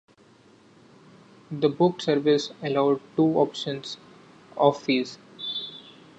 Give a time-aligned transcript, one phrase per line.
[1.51, 3.97] The booked service allowed two options
[4.57, 5.19] of fees.